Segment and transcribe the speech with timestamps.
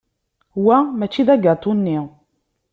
[0.65, 1.99] Wa mačči d agatu-nni.